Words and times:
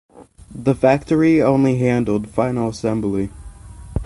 The 0.49 0.73
factory 0.73 1.43
only 1.43 1.77
handled 1.77 2.27
final 2.27 2.69
assembly. 2.69 3.29